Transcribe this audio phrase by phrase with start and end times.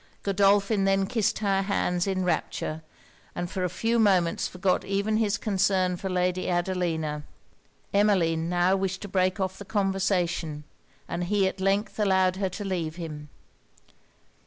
[0.23, 2.81] Godolphin then kissed her hands in rapture;
[3.35, 7.21] and for a few moments forgot even his concern for Lady Adelina.
[7.93, 10.63] Emmeline now wished to break off the conversation;
[11.07, 13.29] and he at length allowed her to leave him.